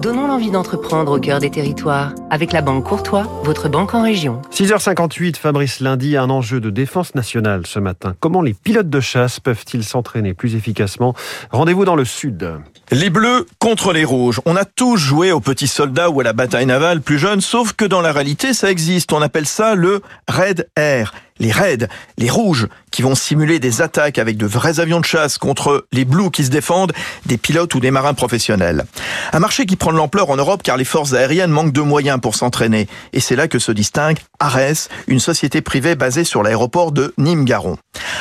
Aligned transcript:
Donnons 0.00 0.26
l'envie 0.26 0.50
d'entreprendre 0.50 1.12
au 1.12 1.20
cœur 1.20 1.38
des 1.38 1.50
territoires 1.50 2.12
avec 2.30 2.52
la 2.52 2.62
Banque 2.62 2.84
Courtois, 2.84 3.22
votre 3.44 3.68
banque 3.68 3.94
en 3.94 4.02
région. 4.02 4.42
6h58, 4.50 5.36
Fabrice 5.36 5.78
Lundi, 5.78 6.16
un 6.16 6.28
enjeu 6.30 6.58
de 6.58 6.68
défense 6.68 7.14
nationale 7.14 7.64
ce 7.64 7.78
matin. 7.78 8.16
Comment 8.18 8.42
les 8.42 8.54
pilotes 8.54 8.90
de 8.90 8.98
chasse 8.98 9.38
peuvent-ils 9.38 9.84
s'entraîner 9.84 10.34
plus 10.34 10.56
efficacement? 10.56 11.14
Rendez-vous 11.52 11.84
dans 11.84 11.94
le 11.94 12.04
sud. 12.04 12.58
Les 12.90 13.10
bleus 13.10 13.46
contre 13.60 13.92
les 13.92 14.04
rouges. 14.04 14.40
On 14.46 14.56
a 14.56 14.64
tous 14.64 14.96
joué 14.96 15.30
aux 15.30 15.40
petits 15.40 15.68
soldats 15.68 16.10
ou 16.10 16.20
à 16.20 16.24
la 16.24 16.32
bataille 16.32 16.66
navale 16.66 17.02
plus 17.02 17.18
jeune, 17.18 17.40
sauf 17.40 17.74
que 17.74 17.84
dans 17.84 18.00
la 18.00 18.10
réalité, 18.10 18.54
ça 18.54 18.68
existe. 18.68 19.12
On 19.12 19.22
appelle 19.22 19.46
ça 19.46 19.76
le 19.76 20.02
Red 20.28 20.68
Air 20.74 21.12
les 21.42 21.50
raids, 21.50 21.88
les 22.18 22.30
rouges, 22.30 22.68
qui 22.92 23.02
vont 23.02 23.14
simuler 23.14 23.58
des 23.58 23.82
attaques 23.82 24.18
avec 24.18 24.36
de 24.36 24.46
vrais 24.46 24.78
avions 24.78 25.00
de 25.00 25.04
chasse 25.04 25.38
contre 25.38 25.86
les 25.92 26.04
blues 26.04 26.30
qui 26.30 26.44
se 26.44 26.50
défendent, 26.50 26.92
des 27.26 27.36
pilotes 27.36 27.74
ou 27.74 27.80
des 27.80 27.90
marins 27.90 28.14
professionnels. 28.14 28.84
Un 29.32 29.40
marché 29.40 29.66
qui 29.66 29.76
prend 29.76 29.92
de 29.92 29.96
l'ampleur 29.96 30.30
en 30.30 30.36
Europe 30.36 30.62
car 30.62 30.76
les 30.76 30.84
forces 30.84 31.14
aériennes 31.14 31.50
manquent 31.50 31.72
de 31.72 31.80
moyens 31.80 32.20
pour 32.20 32.36
s'entraîner. 32.36 32.86
Et 33.12 33.20
c'est 33.20 33.34
là 33.34 33.48
que 33.48 33.58
se 33.58 33.72
distingue 33.72 34.18
Ares, 34.38 34.88
une 35.08 35.20
société 35.20 35.62
privée 35.62 35.96
basée 35.96 36.24
sur 36.24 36.42
l'aéroport 36.42 36.92
de 36.92 37.12
Nîmes-Garon. 37.18 37.76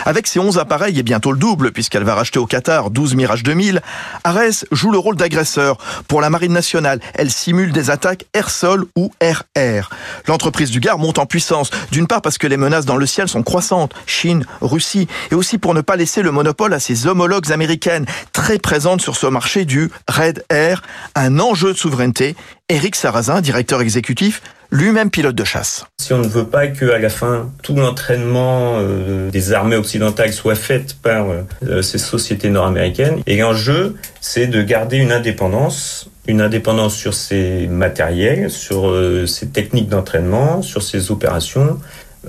Avec 0.06 0.26
ses 0.26 0.40
11 0.40 0.58
appareils 0.58 0.98
et 0.98 1.04
bientôt 1.04 1.32
le 1.32 1.38
double, 1.38 1.72
puisqu'elle 1.72 2.04
va 2.04 2.16
racheter 2.16 2.40
au 2.40 2.48
Qatar 2.48 2.90
12 2.90 3.16
Mirage 3.16 3.44
2000, 3.44 3.82
Ares 4.24 4.66
joue 4.72 4.92
le 4.92 4.98
rôle 4.98 5.16
d'agresseur. 5.16 5.78
Pour 6.08 6.22
la 6.22 6.30
Marine 6.30 6.54
nationale, 6.54 7.00
elle 7.14 7.30
simule 7.30 7.72
des 7.72 7.92
attaques 7.92 8.26
air-sol 8.34 8.86
ou 8.96 9.12
air-air. 9.20 9.90
L'entreprise 10.28 10.72
du 10.72 10.80
Gard 10.80 10.98
monte 10.98 11.20
en 11.20 11.26
puissance, 11.26 11.70
d'une 11.92 12.08
part 12.08 12.22
parce 12.22 12.38
que 12.38 12.48
les 12.48 12.58
menaces 12.58 12.86
dans 12.86 12.98
le 12.98 13.06
sont 13.30 13.44
croissantes, 13.44 13.94
Chine, 14.06 14.46
Russie, 14.62 15.08
et 15.32 15.36
aussi 15.36 15.58
pour 15.58 15.74
ne 15.74 15.82
pas 15.82 15.96
laisser 15.96 16.22
le 16.22 16.32
monopole 16.32 16.74
à 16.74 16.80
ses 16.80 17.08
homologues 17.08 17.52
américaines, 17.52 18.06
très 18.34 18.58
présentes 18.58 19.02
sur 19.02 19.16
ce 19.16 19.28
marché 19.28 19.66
du 19.66 19.90
Red 20.08 20.44
Air, 20.50 20.82
un 21.16 21.40
enjeu 21.40 21.74
de 21.74 21.78
souveraineté. 21.78 22.36
Eric 22.70 22.96
Sarrazin, 22.96 23.42
directeur 23.42 23.82
exécutif, 23.82 24.42
lui-même 24.72 25.10
pilote 25.10 25.36
de 25.36 25.44
chasse. 25.44 25.86
Si 26.00 26.14
on 26.14 26.20
ne 26.20 26.28
veut 26.28 26.48
pas 26.48 26.68
que 26.68 26.90
à 26.92 26.98
la 26.98 27.10
fin 27.10 27.52
tout 27.62 27.76
l'entraînement 27.76 28.76
euh, 28.78 29.30
des 29.30 29.52
armées 29.52 29.76
occidentales 29.76 30.32
soit 30.32 30.56
fait 30.56 30.96
par 31.02 31.28
euh, 31.30 31.82
ces 31.82 31.98
sociétés 31.98 32.50
nord-américaines, 32.50 33.22
et 33.28 33.38
l'enjeu 33.38 33.96
c'est 34.22 34.48
de 34.48 34.62
garder 34.62 34.98
une 34.98 35.12
indépendance, 35.12 36.10
une 36.28 36.42
indépendance 36.42 36.96
sur 36.96 37.14
ses 37.14 37.68
matériels, 37.68 38.50
sur 38.50 38.90
euh, 38.90 39.26
ses 39.28 39.50
techniques 39.50 39.90
d'entraînement, 39.90 40.62
sur 40.62 40.82
ses 40.82 41.12
opérations, 41.12 41.80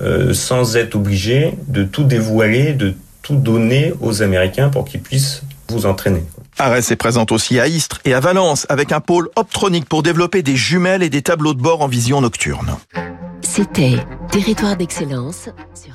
euh, 0.00 0.32
sans 0.32 0.76
être 0.76 0.94
obligé 0.94 1.54
de 1.68 1.84
tout 1.84 2.04
dévoiler, 2.04 2.72
de 2.72 2.94
tout 3.22 3.36
donner 3.36 3.92
aux 4.00 4.22
Américains 4.22 4.68
pour 4.68 4.84
qu'ils 4.84 5.00
puissent 5.00 5.42
vous 5.68 5.86
entraîner. 5.86 6.24
Arès 6.58 6.90
est 6.90 6.96
présente 6.96 7.32
aussi 7.32 7.58
à 7.58 7.66
Istres 7.66 8.00
et 8.04 8.14
à 8.14 8.20
Valence 8.20 8.66
avec 8.68 8.92
un 8.92 9.00
pôle 9.00 9.28
optronique 9.36 9.88
pour 9.88 10.02
développer 10.02 10.42
des 10.42 10.56
jumelles 10.56 11.02
et 11.02 11.10
des 11.10 11.22
tableaux 11.22 11.54
de 11.54 11.62
bord 11.62 11.82
en 11.82 11.88
vision 11.88 12.20
nocturne. 12.20 12.76
C'était 13.40 13.96
Territoire 14.30 14.76
d'excellence 14.76 15.50
sur 15.74 15.92